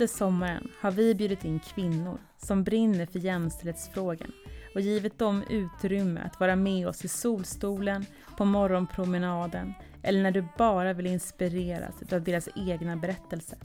[0.00, 4.32] Under sommaren har vi bjudit in kvinnor som brinner för jämställdhetsfrågan
[4.74, 10.44] och givit dem utrymme att vara med oss i solstolen, på morgonpromenaden eller när du
[10.58, 13.58] bara vill inspireras av deras egna berättelser.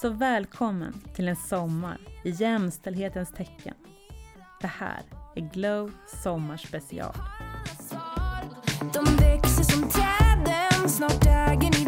[0.00, 3.74] Så välkommen till en sommar i jämställdhetens tecken.
[4.60, 5.02] Det här
[5.36, 7.14] är Glow Sommarspecial.
[8.94, 11.80] De växer som träden, snart äger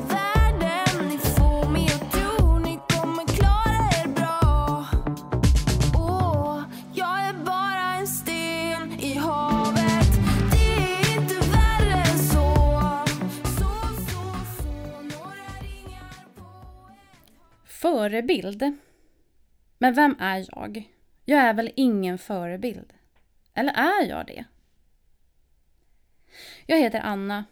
[18.03, 18.77] Förebild?
[19.79, 20.91] Men vem är jag?
[21.25, 22.93] Jag är väl ingen förebild?
[23.55, 24.45] Eller är jag det?
[26.67, 27.45] Jag heter Anna.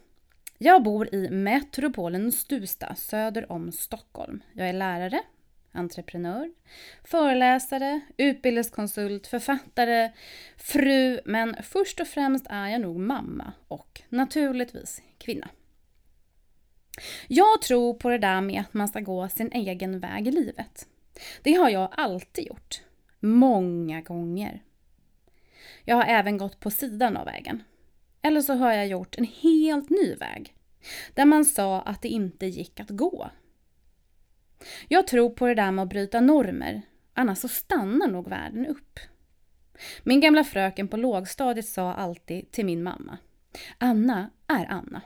[0.57, 4.43] Jag bor i metropolen Stuvsta söder om Stockholm.
[4.53, 5.19] Jag är lärare,
[5.71, 6.51] entreprenör,
[7.03, 10.11] föreläsare, utbildningskonsult, författare,
[10.57, 15.49] fru, men först och främst är jag nog mamma och naturligtvis kvinna.
[17.27, 20.87] Jag tror på det där med att man ska gå sin egen väg i livet.
[21.41, 22.81] Det har jag alltid gjort.
[23.19, 24.63] Många gånger.
[25.85, 27.63] Jag har även gått på sidan av vägen.
[28.21, 30.55] Eller så har jag gjort en helt ny väg.
[31.13, 33.29] Där man sa att det inte gick att gå.
[34.87, 36.81] Jag tror på det där med att bryta normer.
[37.13, 38.99] Annars så stannar nog världen upp.
[40.03, 43.17] Min gamla fröken på lågstadiet sa alltid till min mamma.
[43.77, 45.01] Anna är Anna.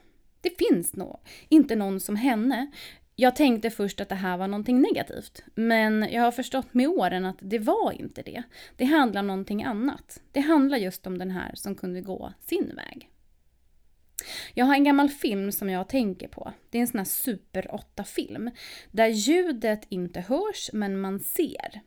[0.46, 2.72] Det finns nog inte någon som henne.
[3.16, 7.26] Jag tänkte först att det här var någonting negativt, men jag har förstått med åren
[7.26, 8.44] att det var inte det.
[8.76, 10.22] Det handlar om någonting annat.
[10.32, 13.10] Det handlar just om den här som kunde gå sin väg.
[14.54, 16.54] Jag har en gammal film som jag tänker på.
[16.70, 18.52] Det är en sån här super 8-film
[18.92, 21.82] där ljudet inte hörs men man ser.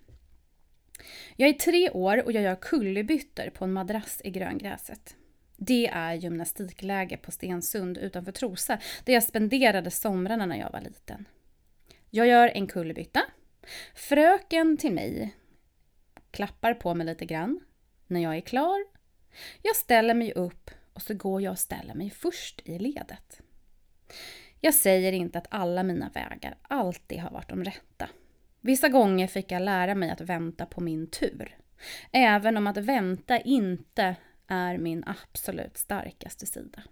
[1.36, 5.16] Jag är tre år och jag gör kullerbyttor på en madrass i gröngräset.
[5.60, 11.28] Det är gymnastikläge på Stensund utanför Trosa där jag spenderade somrarna när jag var liten.
[12.10, 13.22] Jag gör en kullerbytta.
[13.94, 15.36] Fröken till mig
[16.30, 17.60] klappar på mig lite grann.
[18.06, 18.84] När jag är klar,
[19.62, 23.40] jag ställer mig upp och så går jag och ställer mig först i ledet.
[24.60, 28.08] Jag säger inte att alla mina vägar alltid har varit de rätta.
[28.60, 31.56] Vissa gånger fick jag lära mig att vänta på min tur.
[32.12, 34.16] Även om att vänta inte
[34.48, 36.82] är min absolut starkaste sida.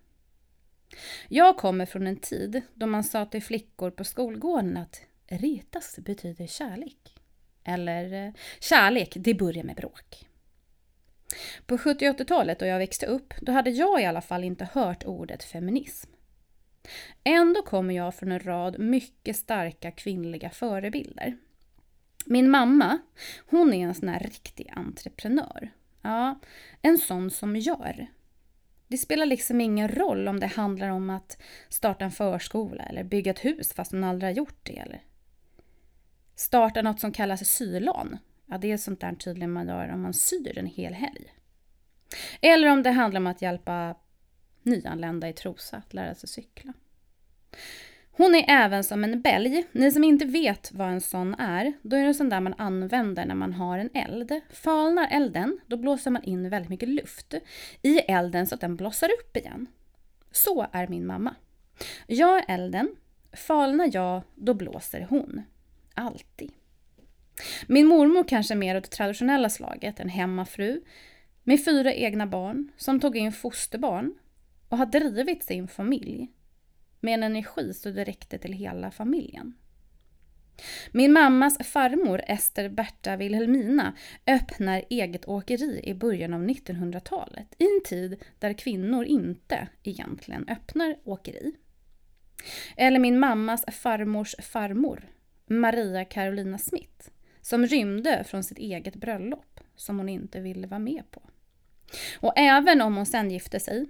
[1.28, 6.46] Jag kommer från en tid då man sa till flickor på skolgården att retas betyder
[6.46, 7.20] kärlek.
[7.64, 10.26] Eller kärlek, det börjar med bråk.
[11.66, 15.04] På 70 80-talet då jag växte upp, då hade jag i alla fall inte hört
[15.04, 16.10] ordet feminism.
[17.24, 21.36] Ändå kommer jag från en rad mycket starka kvinnliga förebilder.
[22.26, 22.98] Min mamma,
[23.50, 25.70] hon är en sån här riktig entreprenör.
[26.06, 26.38] Ja,
[26.82, 28.06] en sån som gör.
[28.88, 33.30] Det spelar liksom ingen roll om det handlar om att starta en förskola eller bygga
[33.30, 34.78] ett hus fast hon aldrig har gjort det.
[34.78, 35.02] Eller
[36.34, 38.18] starta något som kallas sylan.
[38.46, 41.34] Ja, det är sånt där tydligen man gör om man syr en hel helg.
[42.40, 43.94] Eller om det handlar om att hjälpa
[44.62, 46.72] nyanlända i Trosa att lära sig cykla.
[48.18, 49.64] Hon är även som en bälg.
[49.72, 52.54] Ni som inte vet vad en sån är, då är det en sån där man
[52.58, 54.40] använder när man har en eld.
[54.50, 57.34] Falnar elden, då blåser man in väldigt mycket luft
[57.82, 59.66] i elden så att den blossar upp igen.
[60.30, 61.34] Så är min mamma.
[62.06, 62.88] Jag är elden,
[63.32, 65.42] falnar jag, då blåser hon.
[65.94, 66.52] Alltid.
[67.66, 70.80] Min mormor kanske är mer åt det traditionella slaget, en hemmafru
[71.42, 74.14] med fyra egna barn som tog in fosterbarn
[74.68, 76.28] och har drivit sin familj
[77.00, 79.54] med en energi så det räckte till hela familjen.
[80.92, 83.96] Min mammas farmor Ester Berta Wilhelmina
[84.26, 90.96] öppnar eget åkeri i början av 1900-talet i en tid där kvinnor inte egentligen öppnar
[91.04, 91.52] åkeri.
[92.76, 95.08] Eller min mammas farmors farmor
[95.46, 97.08] Maria Carolina Smith
[97.40, 101.22] som rymde från sitt eget bröllop som hon inte ville vara med på.
[102.20, 103.86] Och även om hon sen gifte sig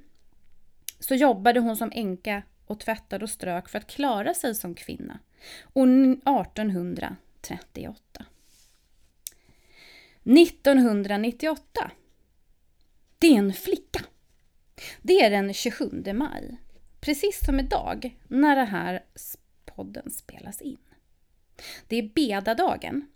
[1.01, 5.19] så jobbade hon som änka och tvättade och strök för att klara sig som kvinna.
[5.63, 8.25] Och 1838.
[10.25, 11.91] 1998.
[13.19, 14.01] Det är en flicka.
[15.03, 16.57] Det är den 27 maj.
[17.01, 19.05] Precis som idag när den här
[19.65, 20.79] podden spelas in.
[21.89, 23.09] Det är bedadagen.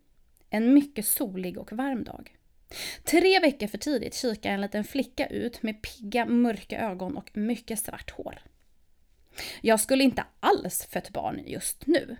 [0.50, 2.36] En mycket solig och varm dag.
[3.04, 7.78] Tre veckor för tidigt kikar en liten flicka ut med pigga mörka ögon och mycket
[7.78, 8.42] svart hår.
[9.60, 12.16] Jag skulle inte alls fött barn just nu.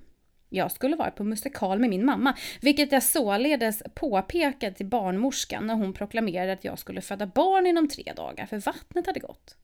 [0.52, 5.74] Jag skulle vara på musikal med min mamma, vilket jag således påpekade till barnmorskan när
[5.74, 9.56] hon proklamerade att jag skulle föda barn inom tre dagar, för vattnet hade gått.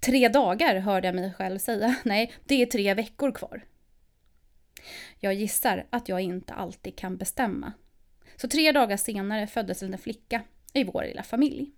[0.00, 1.96] Tre dagar hörde jag mig själv säga.
[2.04, 3.64] Nej, det är tre veckor kvar.
[5.20, 7.72] Jag gissar att jag inte alltid kan bestämma.
[8.36, 10.42] Så tre dagar senare föddes en flicka
[10.72, 11.70] i vår lilla familj.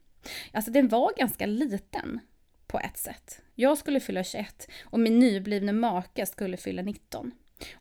[0.52, 2.20] Alltså den var ganska liten
[2.68, 3.42] på ett sätt.
[3.54, 7.32] Jag skulle fylla 21 och min nyblivne make skulle fylla 19.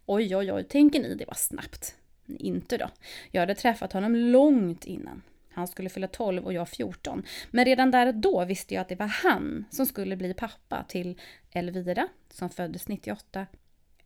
[0.06, 1.96] Oj, oj, oj, tänker ni det var snabbt?
[2.28, 2.90] Inte då.
[3.32, 5.22] Jag hade träffat honom långt innan.
[5.54, 7.24] Han skulle fylla 12 och jag 14.
[7.52, 10.86] Men redan där och då visste jag att det var han som skulle bli pappa
[10.88, 13.46] till Elvira, som föddes 98.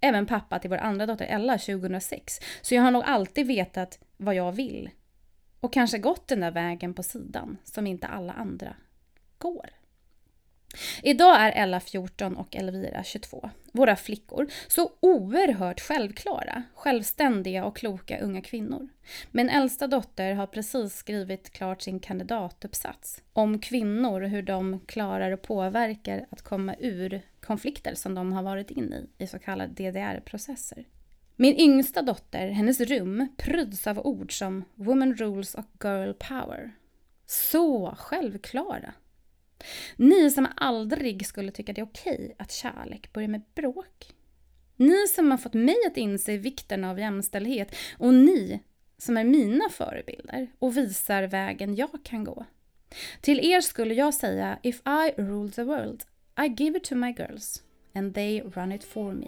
[0.02, 2.40] Även pappa till vår andra dotter Ella 2006.
[2.62, 4.90] Så jag har nog alltid vetat vad jag vill.
[5.60, 8.76] Och kanske gått den där vägen på sidan som inte alla andra
[9.38, 9.70] går.
[11.04, 13.50] Idag är Ella 14 och Elvira 22.
[13.72, 14.48] Våra flickor.
[14.68, 18.90] Så oerhört självklara, självständiga och kloka unga kvinnor.
[19.32, 25.42] Min äldsta dotter har precis skrivit klart sin kandidatuppsats om kvinnor, hur de klarar och
[25.42, 30.86] påverkar att komma ur konflikter som de har varit inne i, i så kallade DDR-processer.
[31.36, 36.72] Min yngsta dotter, hennes rum, pryds av ord som woman rules och girl power.
[37.26, 38.94] Så självklara.
[39.96, 44.14] Ni som aldrig skulle tycka det är okej att kärlek börjar med bråk.
[44.76, 48.62] Ni som har fått mig att inse vikten av jämställdhet och ni
[48.98, 52.46] som är mina förebilder och visar vägen jag kan gå.
[53.22, 56.04] Till er skulle jag säga If I rule the world,
[56.38, 57.64] I give it to my girls
[57.94, 59.28] and they run it for me.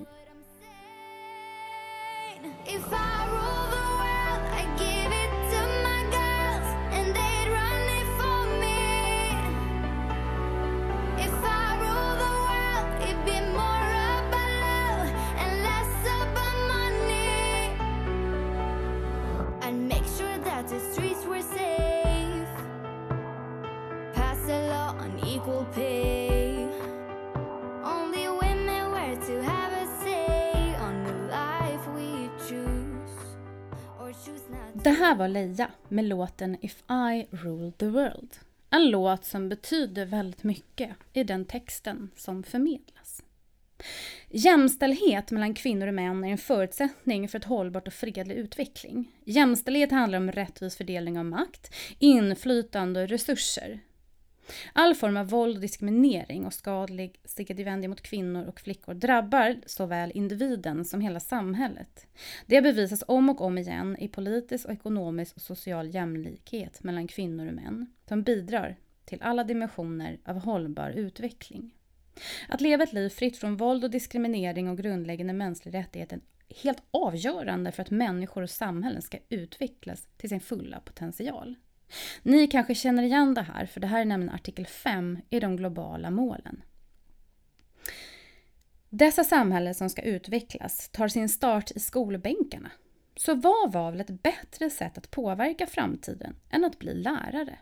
[34.84, 38.36] Det här var Leia med låten If I Rule the World.
[38.70, 43.24] En låt som betyder väldigt mycket i den texten som förmedlas.
[44.30, 49.12] Jämställdhet mellan kvinnor och män är en förutsättning för ett hållbart och fredlig utveckling.
[49.26, 53.80] Jämställdhet handlar om rättvis fördelning av makt, inflytande och resurser.
[54.74, 60.12] All form av våld och diskriminering och skadlig sedvänja mot kvinnor och flickor drabbar såväl
[60.16, 62.08] individen som hela samhället.
[62.46, 67.48] Det bevisas om och om igen i politisk, och ekonomisk och social jämlikhet mellan kvinnor
[67.48, 68.76] och män som bidrar
[69.06, 71.72] till alla dimensioner av hållbar utveckling.
[72.50, 76.20] Att leva ett liv fritt från våld och diskriminering och grundläggande mänskliga rättigheter
[76.50, 81.56] är helt avgörande för att människor och samhällen ska utvecklas till sin fulla potential.
[82.24, 85.56] Ni kanske känner igen det här, för det här är nämligen artikel 5 i de
[85.58, 86.64] globala målen.
[88.90, 92.72] Dessa samhällen som ska utvecklas tar sin start i skolbänkarna.
[93.16, 97.60] Så vad var väl ett bättre sätt att påverka framtiden än att bli lärare?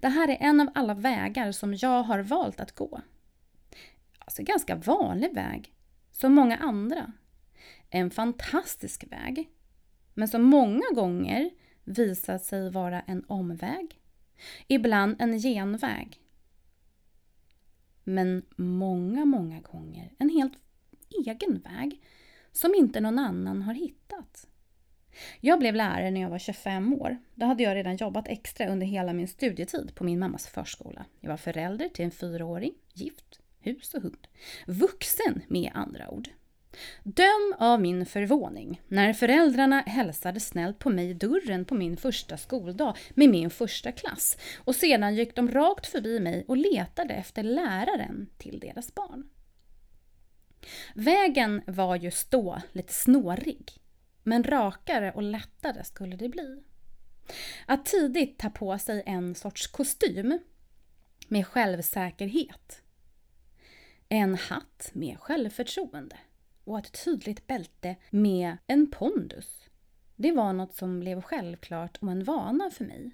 [0.00, 3.00] Det här är en av alla vägar som jag har valt att gå.
[4.18, 5.74] Alltså en ganska vanlig väg,
[6.12, 7.12] som många andra.
[7.90, 9.50] En fantastisk väg,
[10.14, 11.50] men som många gånger
[11.90, 14.00] visat sig vara en omväg,
[14.66, 16.20] ibland en genväg.
[18.04, 20.58] Men många, många gånger en helt
[21.26, 22.00] egen väg
[22.52, 24.46] som inte någon annan har hittat.
[25.40, 27.18] Jag blev lärare när jag var 25 år.
[27.34, 31.04] Då hade jag redan jobbat extra under hela min studietid på min mammas förskola.
[31.20, 34.26] Jag var förälder till en fyraåring, gift, hus och hund.
[34.66, 36.28] Vuxen med andra ord.
[37.02, 42.36] Döm av min förvåning när föräldrarna hälsade snällt på mig i dörren på min första
[42.36, 47.42] skoldag med min första klass och sedan gick de rakt förbi mig och letade efter
[47.42, 49.28] läraren till deras barn.
[50.94, 53.72] Vägen var just då lite snårig,
[54.22, 56.62] men rakare och lättare skulle det bli.
[57.66, 60.38] Att tidigt ta på sig en sorts kostym
[61.28, 62.82] med självsäkerhet.
[64.08, 66.16] En hatt med självförtroende
[66.64, 69.68] och ett tydligt bälte med en pondus.
[70.16, 73.10] Det var något som blev självklart och en vana för mig.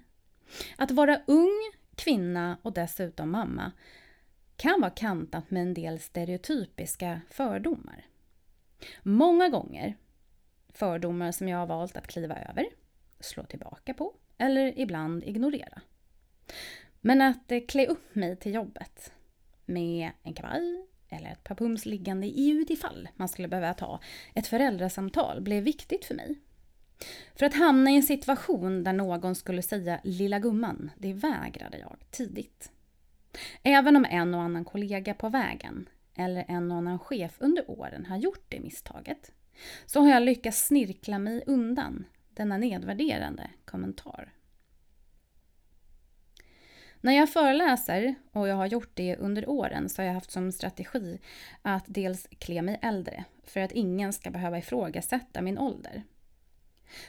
[0.77, 3.71] Att vara ung, kvinna och dessutom mamma
[4.55, 8.05] kan vara kantat med en del stereotypiska fördomar.
[9.03, 9.97] Många gånger
[10.69, 12.65] fördomar som jag har valt att kliva över,
[13.19, 15.81] slå tillbaka på eller ibland ignorera.
[17.01, 19.13] Men att eh, klä upp mig till jobbet
[19.65, 23.99] med en kavaj, eller ett par pums liggande i utifall man skulle behöva ta
[24.33, 26.35] ett föräldrasamtal blev viktigt för mig.
[27.35, 31.97] För att hamna i en situation där någon skulle säga ”lilla gumman”, det vägrade jag
[32.11, 32.71] tidigt.
[33.63, 38.05] Även om en och annan kollega på vägen eller en och annan chef under åren
[38.05, 39.31] har gjort det misstaget
[39.85, 44.33] så har jag lyckats snirkla mig undan denna nedvärderande kommentar.
[47.07, 50.51] När jag föreläser, och jag har gjort det under åren, så har jag haft som
[50.51, 51.19] strategi
[51.61, 56.03] att dels klä mig äldre för att ingen ska behöva ifrågasätta min ålder.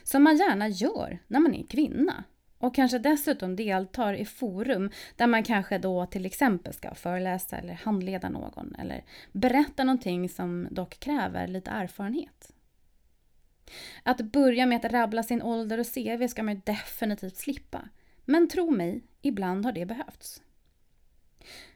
[0.03, 2.23] Som man gärna gör när man är kvinna
[2.57, 7.73] och kanske dessutom deltar i forum där man kanske då till exempel ska föreläsa eller
[7.73, 12.53] handleda någon eller berätta någonting som dock kräver lite erfarenhet.
[14.03, 17.89] Att börja med att rabbla sin ålder och CV ska man definitivt slippa.
[18.29, 20.41] Men tro mig, ibland har det behövts.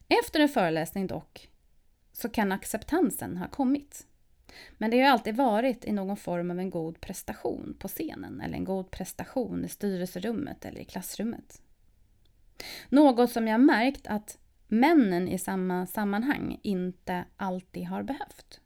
[0.08, 1.50] Efter en föreläsning dock,
[2.12, 4.08] så kan acceptansen ha kommit.
[4.78, 8.58] Men det har alltid varit i någon form av en god prestation på scenen eller
[8.58, 11.62] en god prestation i styrelserummet eller i klassrummet.
[12.90, 18.62] Något som jag märkt att männen i samma sammanhang inte alltid har behövt.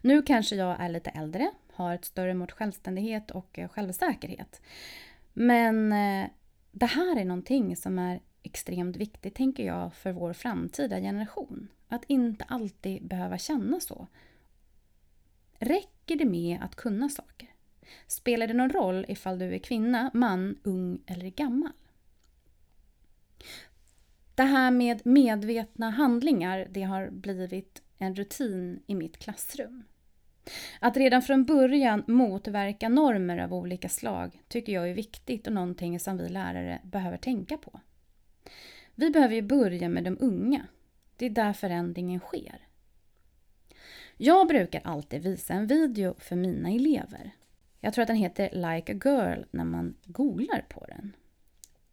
[0.00, 4.60] Nu kanske jag är lite äldre, har ett större mått självständighet och eh, självsäkerhet.
[5.40, 6.30] Men eh,
[6.70, 11.68] det här är någonting som är extremt viktigt, tänker jag, för vår framtida generation.
[11.88, 14.06] Att inte alltid behöva känna så.
[15.58, 17.48] Räcker det med att kunna saker?
[18.06, 21.72] Spelar det någon roll ifall du är kvinna, man, ung eller gammal?
[24.34, 29.84] Det här med medvetna handlingar, det har blivit en rutin i mitt klassrum.
[30.80, 36.00] Att redan från början motverka normer av olika slag tycker jag är viktigt och någonting
[36.00, 37.80] som vi lärare behöver tänka på.
[38.94, 40.66] Vi behöver ju börja med de unga.
[41.16, 42.66] Det är där förändringen sker.
[44.16, 47.30] Jag brukar alltid visa en video för mina elever.
[47.80, 51.16] Jag tror att den heter Like a girl när man googlar på den.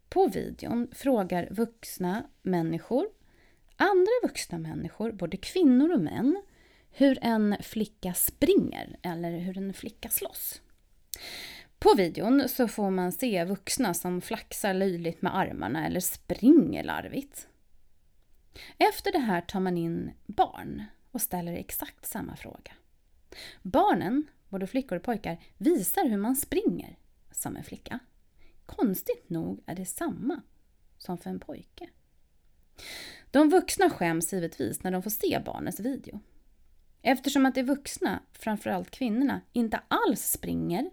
[0.09, 3.07] På videon frågar vuxna människor,
[3.75, 6.41] andra vuxna människor, både kvinnor och män,
[6.99, 10.61] hur en flicka springer eller hur en flicka slåss.
[11.79, 17.47] På videon så får man se vuxna som flaxar löjligt med armarna eller springer larvigt.
[18.77, 22.71] Efter det här tar man in barn och ställer exakt samma fråga.
[23.61, 26.97] Barnen, både flickor och pojkar, visar hur man springer
[27.31, 27.99] som en flicka.
[28.65, 30.41] Konstigt nog är det samma
[30.97, 31.89] som för en pojke.
[33.31, 36.19] De vuxna skäms givetvis när de får se barnens video.
[37.01, 40.89] Eftersom att de vuxna, framförallt kvinnorna, inte alls springer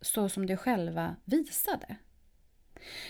[0.00, 1.96] så som de själva visade.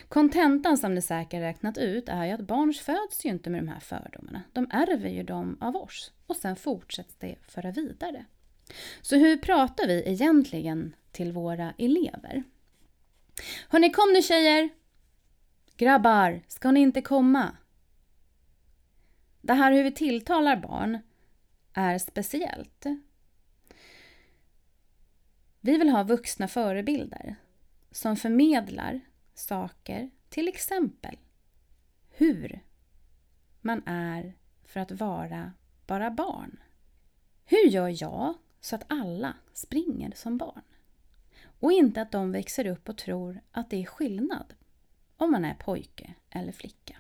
[0.09, 3.69] Kontentan som ni säkert räknat ut är ju att barn föds ju inte med de
[3.69, 4.43] här fördomarna.
[4.53, 8.25] De ärver ju dem av oss och sen fortsätts det föra vidare.
[9.03, 12.43] Så hur pratar vi egentligen till våra elever?
[13.69, 14.69] Hörni, kom nu tjejer!
[15.77, 17.57] Grabbar, ska ni inte komma?
[19.41, 20.99] Det här hur vi tilltalar barn
[21.79, 22.87] är speciellt.
[25.61, 27.37] Vi vill ha vuxna förebilder
[27.91, 29.01] som förmedlar
[29.35, 31.19] saker, till exempel
[32.11, 32.61] hur
[33.61, 35.53] man är för att vara
[35.87, 36.63] bara barn.
[37.45, 40.63] Hur gör jag så att alla springer som barn?
[41.61, 44.55] Och inte att de växer upp och tror att det är skillnad
[45.17, 46.97] om man är pojke eller flicka.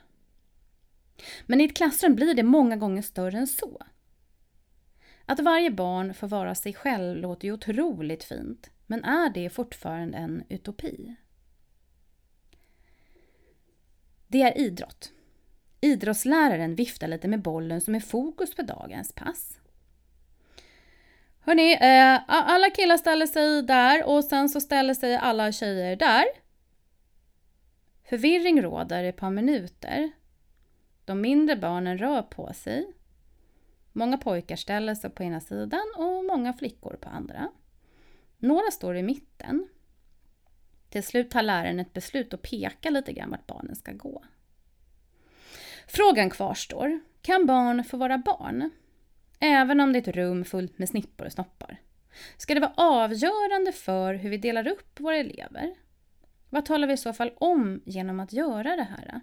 [1.47, 3.83] Men i ett klassrum blir det många gånger större än så.
[5.31, 10.19] Att varje barn får vara sig själv låter ju otroligt fint, men är det fortfarande
[10.19, 11.15] en utopi?
[14.27, 15.13] Det är idrott.
[15.81, 19.61] Idrottsläraren viftar lite med bollen som är fokus på dagens pass.
[21.41, 26.25] Hörni, eh, alla killar ställer sig där och sen så ställer sig alla tjejer där.
[28.05, 30.11] Förvirring råder i ett par minuter.
[31.05, 32.93] De mindre barnen rör på sig.
[33.99, 37.49] Många pojkar ställer sig på ena sidan och många flickor på andra.
[38.39, 39.69] Några står i mitten.
[40.91, 44.25] Till slut tar läraren ett beslut och pekar lite grann vart barnen ska gå.
[45.87, 47.01] Frågan kvarstår.
[47.23, 48.71] Kan barn få vara barn?
[49.41, 51.81] Även om det är ett rum fullt med snippor och snoppar.
[52.37, 55.75] Ska det vara avgörande för hur vi delar upp våra elever?
[56.51, 59.21] Vad talar vi i så fall om genom att göra det här?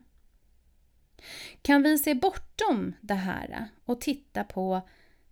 [1.62, 4.82] Kan vi se bortom det här och titta på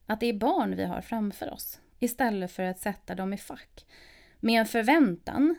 [0.06, 3.86] att det är barn vi har framför oss istället för att sätta dem i fack
[4.40, 5.56] med en förväntan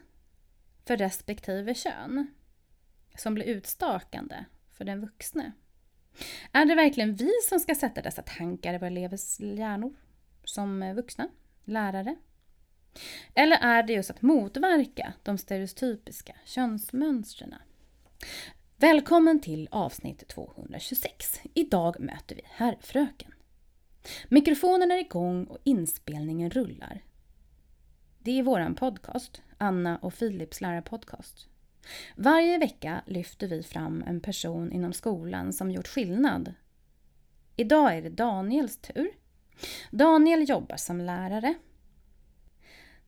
[0.86, 2.26] för respektive kön
[3.16, 5.52] som blir utstakande för den vuxne.
[6.52, 9.94] Är det verkligen vi som ska sätta dessa tankar i våra elevers hjärnor?
[10.44, 11.28] Som vuxna?
[11.64, 12.16] Lärare?
[13.34, 17.54] Eller är det just att motverka de stereotypiska könsmönstren?
[18.76, 21.40] Välkommen till avsnitt 226.
[21.54, 23.32] Idag möter vi herrfröken.
[24.28, 27.04] Mikrofonen är igång och inspelningen rullar.
[28.18, 31.48] Det är våran podcast, Anna och Filips lärarpodcast.
[32.16, 36.54] Varje vecka lyfter vi fram en person inom skolan som gjort skillnad.
[37.56, 39.10] Idag är det Daniels tur.
[39.90, 41.54] Daniel jobbar som lärare.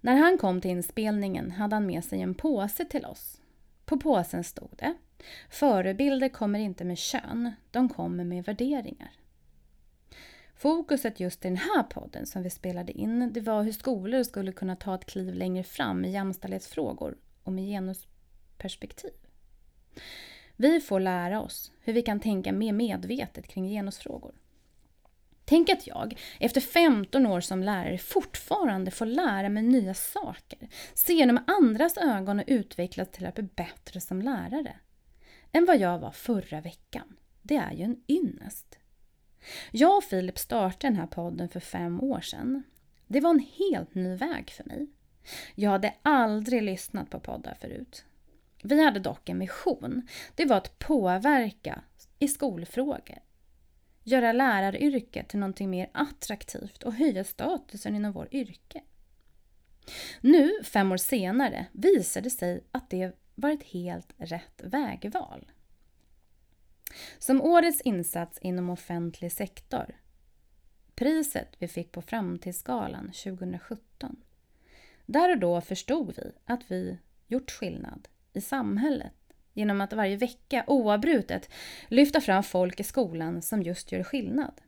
[0.00, 3.40] När han kom till inspelningen hade han med sig en påse till oss.
[3.84, 4.94] På påsen stod det
[5.50, 9.10] Förebilder kommer inte med kön, de kommer med värderingar.
[10.56, 14.52] Fokuset just i den här podden som vi spelade in, det var hur skolor skulle
[14.52, 19.12] kunna ta ett kliv längre fram i jämställdhetsfrågor och med genusperspektiv.
[20.56, 24.34] Vi får lära oss hur vi kan tänka mer medvetet kring genusfrågor.
[25.44, 31.12] Tänk att jag, efter 15 år som lärare, fortfarande får lära mig nya saker, se
[31.12, 34.76] genom andras ögon och utvecklas till att bli bättre som lärare,
[35.56, 37.16] än vad jag var förra veckan.
[37.42, 38.78] Det är ju en ynnest.
[39.70, 42.62] Jag och Filip startade den här podden för fem år sedan.
[43.06, 44.86] Det var en helt ny väg för mig.
[45.54, 48.04] Jag hade aldrig lyssnat på poddar förut.
[48.62, 50.08] Vi hade dock en mission.
[50.34, 51.82] Det var att påverka
[52.18, 53.18] i skolfrågor.
[54.02, 58.82] Göra läraryrket till någonting mer attraktivt och höja statusen inom vår yrke.
[60.20, 65.52] Nu, fem år senare, visade det sig att det var ett helt rätt vägval.
[67.18, 69.96] Som årets insats inom offentlig sektor,
[70.94, 74.16] priset vi fick på Framtidsgalan 2017.
[75.06, 79.12] Där och då förstod vi att vi gjort skillnad i samhället
[79.52, 81.50] genom att varje vecka oavbrutet
[81.88, 84.60] lyfta fram folk i skolan som just gör skillnad.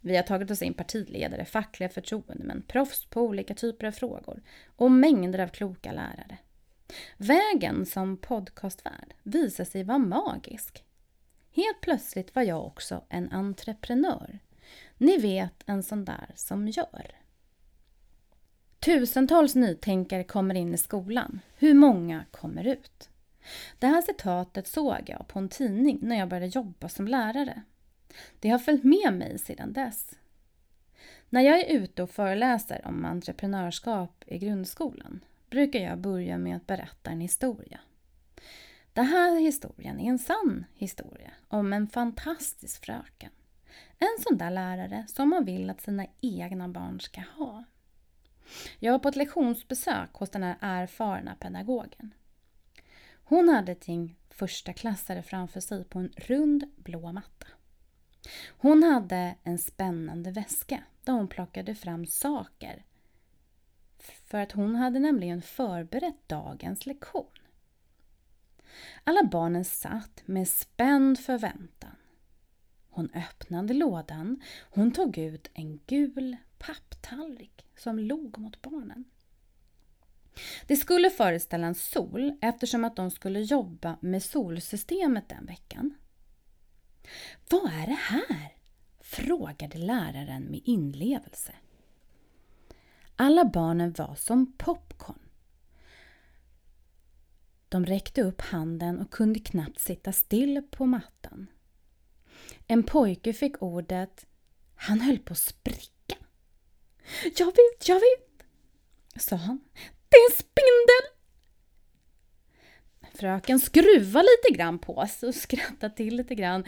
[0.00, 4.42] Vi har tagit oss in partiledare, fackliga förtroendemän, proffs på olika typer av frågor
[4.76, 6.38] och mängder av kloka lärare.
[7.16, 10.84] Vägen som podcastvärd visade sig vara magisk.
[11.52, 14.38] Helt plötsligt var jag också en entreprenör.
[14.98, 17.10] Ni vet, en sån där som gör.
[18.78, 21.40] Tusentals nytänkare kommer in i skolan.
[21.56, 23.10] Hur många kommer ut?
[23.78, 27.62] Det här citatet såg jag på en tidning när jag började jobba som lärare.
[28.40, 30.10] Det har följt med mig sedan dess.
[31.30, 35.20] När jag är ute och föreläser om entreprenörskap i grundskolan
[35.50, 37.80] brukar jag börja med att berätta en historia.
[38.92, 43.30] Den här historien är en sann historia om en fantastisk fröken.
[43.98, 47.64] En sån där lärare som man vill att sina egna barn ska ha.
[48.78, 52.14] Jag var på ett lektionsbesök hos den här erfarna pedagogen.
[53.24, 57.46] Hon hade ett gäng förstaklassare framför sig på en rund blå matta.
[58.48, 62.84] Hon hade en spännande väska där hon plockade fram saker
[64.06, 67.26] för att hon hade nämligen förberett dagens lektion.
[69.04, 71.96] Alla barnen satt med spänd förväntan.
[72.88, 74.42] Hon öppnade lådan.
[74.70, 79.04] Hon tog ut en gul papptallrik som log mot barnen.
[80.66, 85.94] Det skulle föreställa en sol eftersom att de skulle jobba med solsystemet den veckan.
[87.50, 88.50] Vad är det här?
[89.00, 91.54] frågade läraren med inlevelse.
[93.16, 95.18] Alla barnen var som popcorn.
[97.68, 101.46] De räckte upp handen och kunde knappt sitta still på mattan.
[102.66, 104.26] En pojke fick ordet.
[104.74, 106.16] Han höll på att spricka.
[107.36, 108.46] Jag vet, jag vet,
[109.22, 109.60] sa han.
[110.08, 111.14] Det är en spindel!
[113.14, 116.64] Fröken skruvade lite grann på sig och skrattade till lite grann.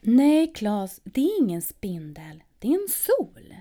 [0.00, 2.42] Nej, Klas, det är ingen spindel.
[2.58, 3.54] Det är en sol.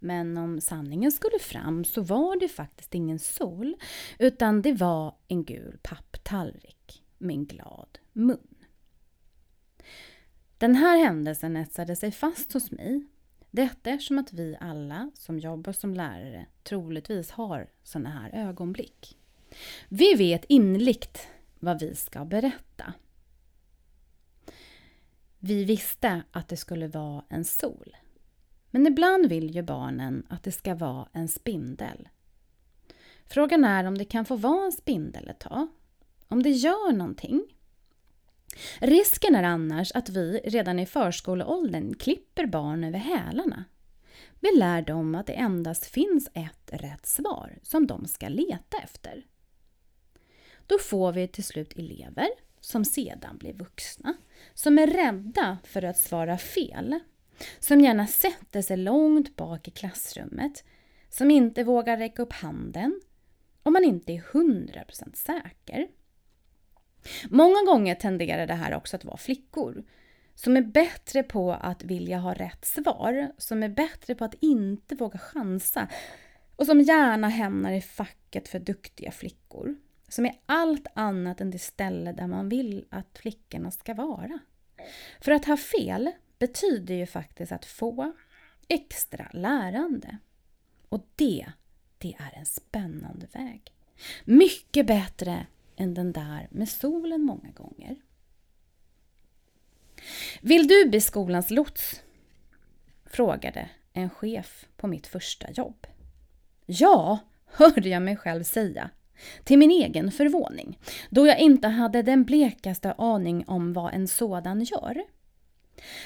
[0.00, 3.74] Men om sanningen skulle fram så var det faktiskt ingen sol
[4.18, 8.54] utan det var en gul papptallrik med en glad mun.
[10.58, 13.06] Den här händelsen etsade sig fast hos mig.
[13.50, 19.18] Detta eftersom att vi alla som jobbar som lärare troligtvis har sådana här ögonblick.
[19.88, 22.92] Vi vet inligt vad vi ska berätta.
[25.38, 27.96] Vi visste att det skulle vara en sol.
[28.70, 32.08] Men ibland vill ju barnen att det ska vara en spindel.
[33.26, 35.68] Frågan är om det kan få vara en spindel ett tag.
[36.28, 37.42] Om det gör någonting.
[38.78, 43.64] Risken är annars att vi redan i förskoleåldern klipper barn över hälarna.
[44.40, 49.26] Vi lär dem att det endast finns ett rätt svar som de ska leta efter.
[50.66, 52.28] Då får vi till slut elever
[52.60, 54.14] som sedan blir vuxna,
[54.54, 57.00] som är rädda för att svara fel,
[57.58, 60.64] som gärna sätter sig långt bak i klassrummet,
[61.08, 63.00] som inte vågar räcka upp handen
[63.62, 65.88] om man inte är 100% säker.
[67.30, 69.84] Många gånger tenderar det här också att vara flickor
[70.34, 74.94] som är bättre på att vilja ha rätt svar, som är bättre på att inte
[74.94, 75.88] våga chansa
[76.56, 79.76] och som gärna hamnar i facket för duktiga flickor.
[80.08, 84.38] Som är allt annat än det ställe där man vill att flickorna ska vara.
[85.20, 88.12] För att ha fel betyder ju faktiskt att få
[88.68, 90.18] extra lärande.
[90.88, 91.52] Och det,
[91.98, 93.72] det är en spännande väg.
[94.24, 97.96] Mycket bättre än den där med solen många gånger.
[100.40, 102.02] Vill du bli skolans lots?
[103.04, 105.86] Frågade en chef på mitt första jobb.
[106.66, 108.90] Ja, hörde jag mig själv säga.
[109.44, 110.78] Till min egen förvåning,
[111.10, 115.04] då jag inte hade den blekaste aning om vad en sådan gör.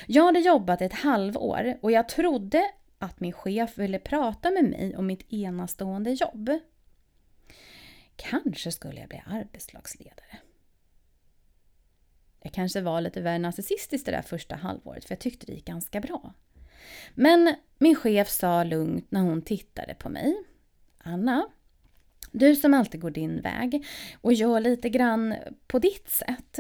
[0.07, 4.97] Jag hade jobbat ett halvår och jag trodde att min chef ville prata med mig
[4.97, 6.51] om mitt enastående jobb.
[8.17, 10.39] Kanske skulle jag bli arbetslagsledare.
[12.43, 15.65] Jag kanske var lite väl narcissistisk det där första halvåret för jag tyckte det gick
[15.65, 16.35] ganska bra.
[17.15, 20.35] Men min chef sa lugnt när hon tittade på mig.
[20.99, 21.49] Anna,
[22.33, 23.87] du som alltid går din väg
[24.21, 25.35] och gör lite grann
[25.67, 26.59] på ditt sätt.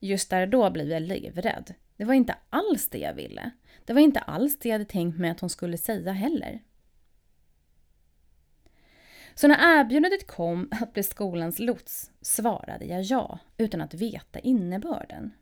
[0.00, 1.74] Just där och då blev jag livrädd.
[1.96, 3.50] Det var inte alls det jag ville.
[3.84, 6.62] Det var inte alls det jag hade tänkt mig att hon skulle säga heller.
[9.34, 15.32] Så när erbjudandet kom att bli skolans lots svarade jag ja, utan att veta innebörden.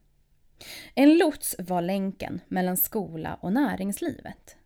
[0.95, 4.57] En lots var länken mellan skola och näringslivet.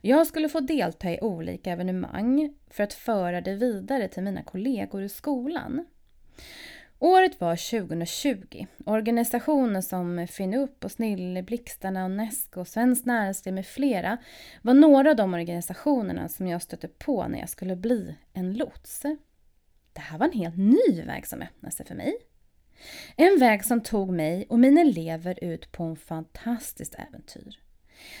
[0.00, 5.02] Jag skulle få delta i olika evenemang för att föra det vidare till mina kollegor
[5.02, 5.86] i skolan.
[7.02, 8.66] Året var 2020.
[8.84, 14.18] Organisationer som Finup och Snilleblixtarna, Unesco, Svenskt Näringsliv med flera
[14.62, 19.02] var några av de organisationerna som jag stötte på när jag skulle bli en lots.
[19.92, 22.14] Det här var en helt ny väg som öppnade sig för mig.
[23.16, 27.60] En väg som tog mig och mina elever ut på en fantastiskt äventyr.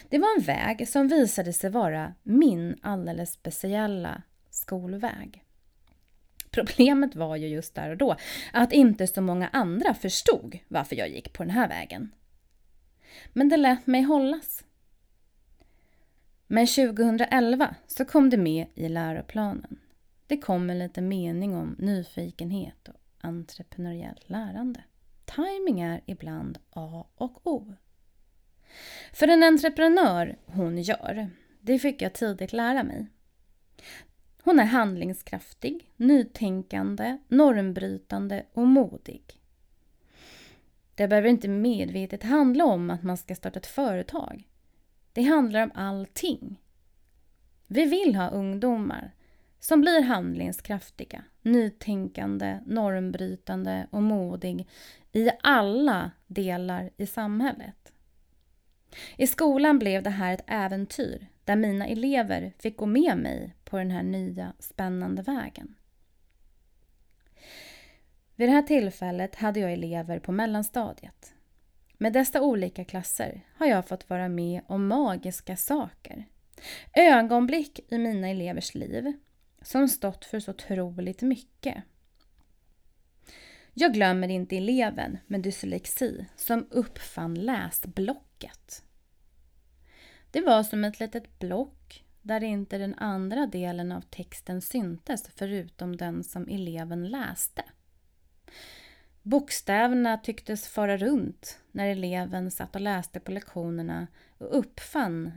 [0.08, 5.44] Det var en väg som visade sig vara min alldeles speciella skolväg.
[6.50, 8.16] Problemet var ju just där och då
[8.52, 12.10] att inte så många andra förstod varför jag gick på den här vägen.
[13.32, 14.64] Men det lät mig hållas.
[16.46, 19.78] Men 2011 så kom det med i läroplanen.
[20.26, 24.84] Det kom en liten mening om nyfikenhet och entreprenöriellt lärande.
[25.24, 27.74] Timing är ibland A och O.
[29.12, 33.06] För en entreprenör hon gör, det fick jag tidigt lära mig.
[34.42, 39.22] Hon är handlingskraftig, nytänkande, normbrytande och modig.
[40.94, 44.48] Det behöver inte medvetet handla om att man ska starta ett företag.
[45.12, 46.60] Det handlar om allting.
[47.66, 49.14] Vi vill ha ungdomar
[49.60, 54.68] som blir handlingskraftiga, nytänkande, normbrytande och modig
[55.12, 57.89] i alla delar i samhället.
[59.16, 63.78] I skolan blev det här ett äventyr där mina elever fick gå med mig på
[63.78, 65.74] den här nya spännande vägen.
[68.36, 71.34] Vid det här tillfället hade jag elever på mellanstadiet.
[71.98, 76.24] Med dessa olika klasser har jag fått vara med om magiska saker.
[76.92, 79.12] Ögonblick i mina elevers liv
[79.62, 81.82] som stått för så otroligt mycket.
[83.74, 87.34] Jag glömmer inte eleven med dyslexi som uppfann
[88.40, 88.84] blocket.
[90.30, 95.96] Det var som ett litet block där inte den andra delen av texten syntes förutom
[95.96, 97.64] den som eleven läste.
[99.22, 104.06] Bokstäverna tycktes fara runt när eleven satt och läste på lektionerna
[104.38, 105.32] och uppfann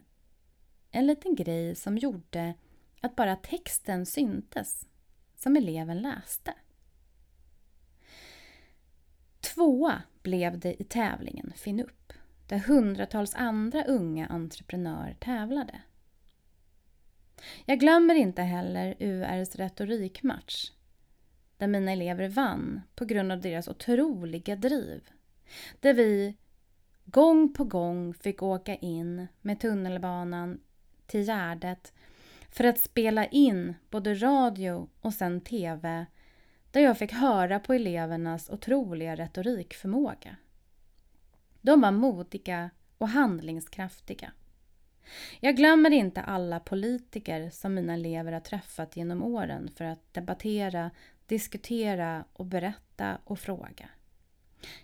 [0.91, 2.53] en liten grej som gjorde
[3.01, 4.87] att bara texten syntes
[5.35, 6.53] som eleven läste.
[9.39, 12.13] Tvåa blev det i tävlingen Finn upp,
[12.53, 15.81] där hundratals andra unga entreprenörer tävlade.
[17.65, 20.71] Jag glömmer inte heller URs retorikmatch,
[21.57, 25.09] där mina elever vann på grund av deras otroliga driv.
[25.79, 26.35] Där vi
[27.05, 30.59] gång på gång fick åka in med tunnelbanan
[31.05, 31.93] till Gärdet
[32.49, 36.05] för att spela in både radio och sen TV
[36.71, 40.35] där jag fick höra på elevernas otroliga retorikförmåga.
[41.65, 44.31] De var modiga och handlingskraftiga.
[45.39, 50.91] Jag glömmer inte alla politiker som mina elever har träffat genom åren för att debattera,
[51.25, 53.89] diskutera och berätta och fråga.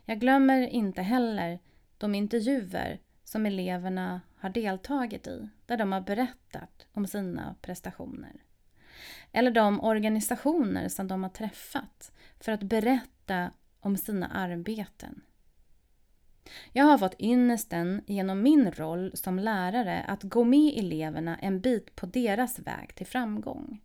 [0.06, 1.60] Jag glömmer inte heller
[1.98, 8.44] de intervjuer som eleverna har deltagit i där de har berättat om sina prestationer.
[9.32, 15.22] Eller de organisationer som de har träffat för att berätta om sina arbeten.
[16.74, 21.96] Jag har fått ynnesten genom min roll som lärare att gå med eleverna en bit
[21.96, 23.82] på deras väg till framgång.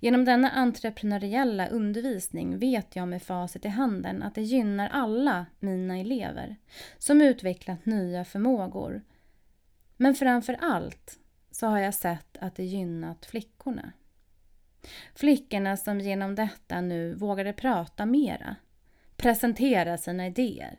[0.00, 5.98] Genom denna entreprenöriella undervisning vet jag med facit i handen att det gynnar alla mina
[5.98, 6.56] elever
[6.98, 9.02] som utvecklat nya förmågor.
[9.96, 11.18] Men framför allt
[11.50, 13.92] så har jag sett att det gynnat flickorna.
[15.14, 18.56] Flickorna som genom detta nu vågade prata mera,
[19.16, 20.78] presentera sina idéer,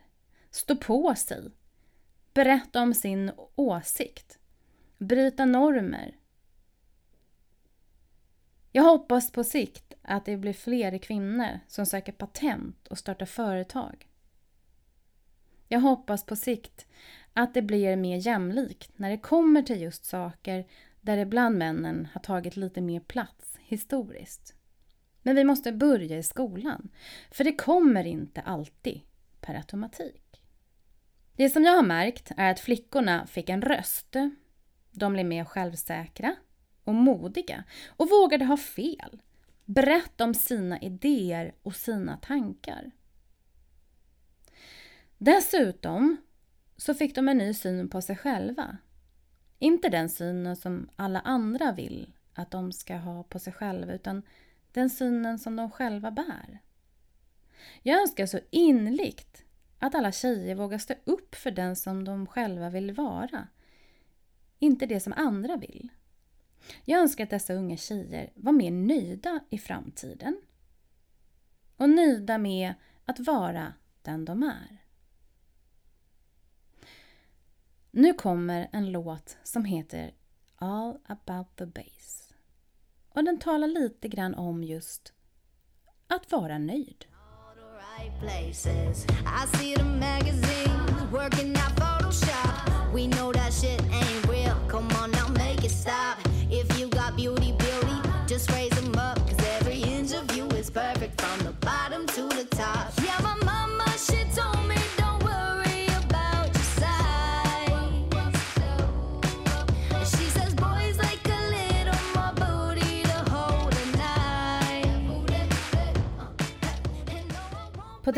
[0.50, 1.50] stå på sig,
[2.34, 4.38] berätta om sin åsikt,
[4.98, 6.16] bryta normer.
[8.72, 14.08] Jag hoppas på sikt att det blir fler kvinnor som söker patent och startar företag.
[15.68, 16.86] Jag hoppas på sikt
[17.32, 20.66] att det blir mer jämlikt när det kommer till just saker
[21.00, 24.54] där ibland männen har tagit lite mer plats historiskt.
[25.22, 26.88] Men vi måste börja i skolan,
[27.30, 29.00] för det kommer inte alltid
[29.40, 30.42] per automatik.
[31.36, 34.16] Det som jag har märkt är att flickorna fick en röst.
[34.90, 36.36] De blev mer självsäkra
[36.84, 39.22] och modiga och vågade ha fel.
[39.64, 42.90] Berätta om sina idéer och sina tankar.
[45.18, 46.16] Dessutom
[46.76, 48.76] så fick de en ny syn på sig själva.
[49.58, 54.22] Inte den synen som alla andra vill att de ska ha på sig själva utan
[54.72, 56.60] den synen som de själva bär.
[57.82, 59.44] Jag önskar så inligt
[59.78, 63.48] att alla tjejer vågar stå upp för den som de själva vill vara.
[64.58, 65.88] Inte det som andra vill.
[66.84, 70.40] Jag önskar att dessa unga tjejer var mer nöjda i framtiden.
[71.76, 74.84] Och nöjda med att vara den de är.
[77.90, 80.14] Nu kommer en låt som heter
[80.56, 82.34] All about the bass.
[83.08, 85.12] Och den talar lite grann om just
[86.06, 87.06] att vara nöjd.
[88.20, 89.06] Places.
[89.26, 90.97] I see the magazines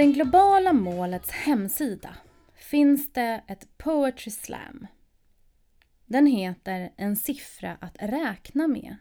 [0.00, 2.16] den globala målets hemsida
[2.54, 4.86] finns det ett Poetry Slam.
[6.06, 8.96] Den heter En siffra att räkna med.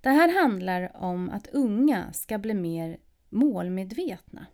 [0.00, 4.46] Det här handlar om att unga ska bli mer målmedvetna.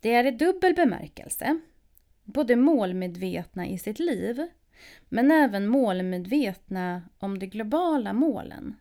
[0.00, 1.60] Det är i dubbel bemärkelse.
[2.24, 4.46] Både målmedvetna i sitt liv
[5.08, 8.74] men även målmedvetna om de globala målen.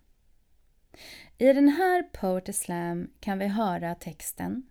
[1.37, 4.63] I den här Poetry Slam kan vi höra texten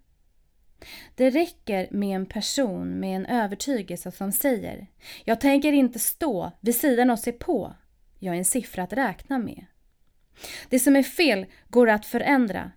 [1.14, 4.86] det räcker med en person med en övertygelse som säger
[5.24, 7.74] Jag tänker inte stå vid sidan och se på.
[8.18, 9.66] Jag är en siffra att räkna med.
[10.68, 12.72] Det som är fel går att förändra.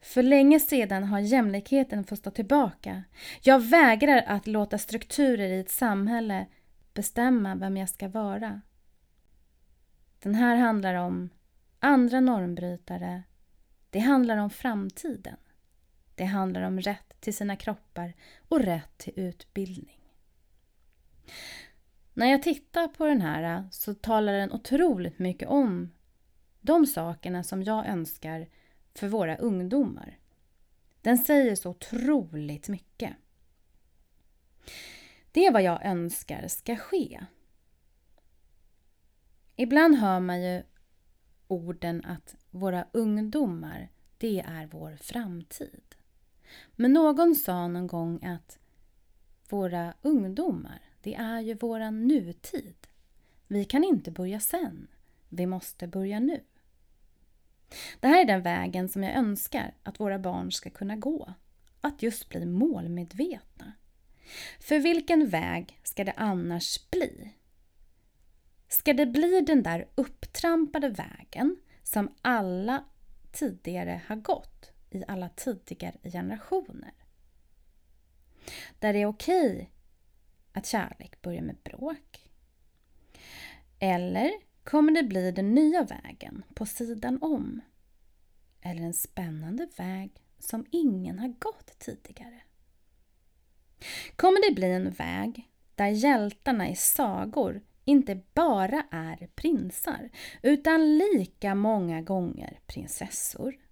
[0.00, 3.02] För länge sedan har jämlikheten fått stå tillbaka.
[3.42, 6.46] Jag vägrar att låta strukturer i ett samhälle
[6.94, 8.60] bestämma vem jag ska vara.
[10.22, 11.30] Den här handlar om
[11.80, 13.22] andra normbrytare.
[13.90, 15.36] Det handlar om framtiden.
[16.14, 18.14] Det handlar om rätt till sina kroppar
[18.48, 20.00] och rätt till utbildning.
[22.14, 25.92] När jag tittar på den här så talar den otroligt mycket om
[26.60, 28.48] de sakerna som jag önskar
[28.94, 30.18] för våra ungdomar.
[31.00, 33.12] Den säger så otroligt mycket.
[35.32, 37.20] Det är vad jag önskar ska ske.
[39.56, 40.62] Ibland hör man ju
[41.46, 45.85] orden att våra ungdomar, det är vår framtid.
[46.76, 48.58] Men någon sa någon gång att
[49.48, 52.86] våra ungdomar, det är ju våran nutid.
[53.46, 54.88] Vi kan inte börja sen.
[55.28, 56.40] Vi måste börja nu.
[58.00, 61.34] Det här är den vägen som jag önskar att våra barn ska kunna gå.
[61.80, 63.72] Att just bli målmedvetna.
[64.60, 67.34] För vilken väg ska det annars bli?
[68.68, 72.84] Ska det bli den där upptrampade vägen som alla
[73.32, 74.72] tidigare har gått?
[74.96, 76.92] I alla tidigare generationer.
[78.78, 79.70] Där det är okej
[80.52, 82.30] att kärlek börjar med bråk.
[83.78, 84.32] Eller
[84.64, 87.60] kommer det bli den nya vägen på sidan om?
[88.60, 92.42] Eller en spännande väg som ingen har gått tidigare?
[94.16, 100.10] Kommer det bli en väg där hjältarna i sagor inte bara är prinsar
[100.42, 103.65] utan lika många gånger prinsessor?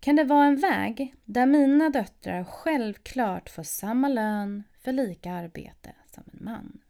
[0.00, 5.94] Kan det vara en väg där mina döttrar självklart får samma lön för lika arbete
[6.06, 6.80] som en man?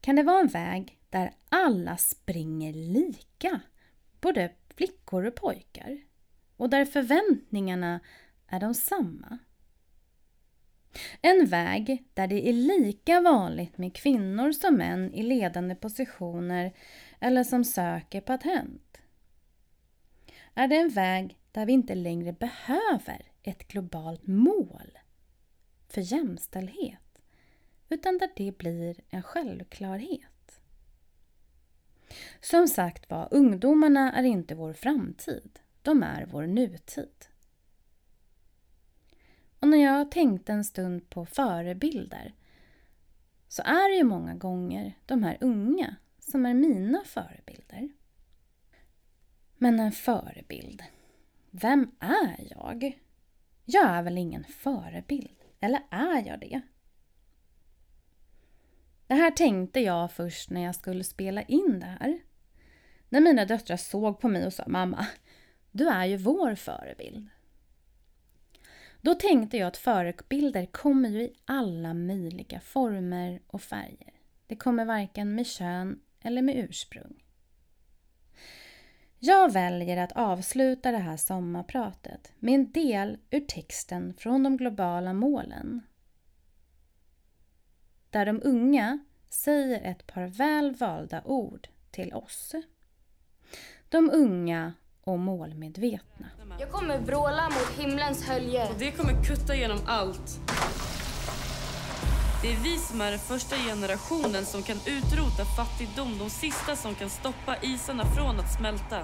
[0.00, 3.60] Kan det vara en väg där alla springer lika,
[4.20, 6.00] både flickor och pojkar,
[6.56, 8.00] och där förväntningarna
[8.46, 9.38] är de samma?
[11.20, 16.72] En väg där det är lika vanligt med kvinnor som män i ledande positioner
[17.20, 19.00] eller som söker patent.
[20.60, 24.98] Är det en väg där vi inte längre behöver ett globalt mål
[25.88, 27.22] för jämställdhet
[27.88, 30.60] utan där det blir en självklarhet.
[32.40, 37.26] Som sagt var, ungdomarna är inte vår framtid, de är vår nutid.
[39.58, 42.34] Och när jag tänkte en stund på förebilder
[43.48, 47.88] så är det ju många gånger de här unga som är mina förebilder.
[49.62, 50.82] Men en förebild,
[51.50, 52.98] vem är jag?
[53.64, 56.60] Jag är väl ingen förebild, eller är jag det?
[59.06, 62.20] Det här tänkte jag först när jag skulle spela in det här.
[63.08, 65.06] När mina döttrar såg på mig och sa Mamma,
[65.70, 67.28] du är ju vår förebild.
[69.00, 74.12] Då tänkte jag att förebilder kommer ju i alla möjliga former och färger.
[74.46, 77.22] Det kommer varken med kön eller med ursprung.
[79.22, 85.12] Jag väljer att avsluta det här sommarpratet med en del ur texten från de globala
[85.12, 85.80] målen.
[88.10, 88.98] Där de unga
[89.30, 92.54] säger ett par väl valda ord till oss.
[93.88, 94.72] De unga
[95.04, 96.26] och målmedvetna.
[96.60, 98.68] Jag kommer vråla mot himlens hölje.
[98.68, 100.40] Och det kommer kutta genom allt.
[102.42, 106.94] Det är vi som är den första generationen som kan utrota fattigdom, de sista som
[106.94, 108.98] kan stoppa isarna från att smälta.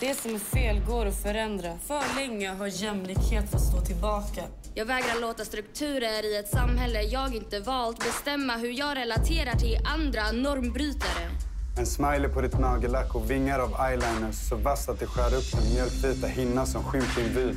[0.00, 1.78] Det som är fel går att förändra.
[1.86, 4.42] För länge har jämlikhet fått stå tillbaka.
[4.74, 9.78] Jag vägrar låta strukturer i ett samhälle jag inte valt bestämma hur jag relaterar till
[9.86, 11.30] andra normbrytare.
[11.78, 15.52] En smiley på ditt nagellack och vingar av eyeliner så vass att det skär upp
[15.52, 17.54] den mjölkvita hinna som skymt din vy.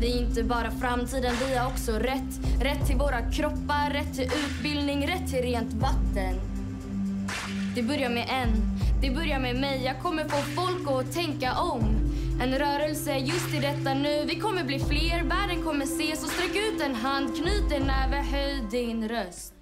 [0.00, 2.62] Vi är inte bara framtiden, vi har också rätt.
[2.62, 6.34] Rätt till våra kroppar, rätt till utbildning, rätt till rent vatten.
[7.74, 8.48] Det börjar med en,
[9.02, 9.82] det börjar med mig.
[9.84, 11.82] Jag kommer få folk att tänka om.
[12.42, 14.24] En rörelse just i detta nu.
[14.24, 16.16] Vi kommer bli fler, världen kommer se.
[16.16, 19.57] Så sträck ut en hand, knyt en näve, höj din röst.